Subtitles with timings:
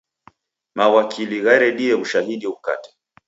[0.77, 2.89] Mawakili gharedie w'ushahidi ghukate.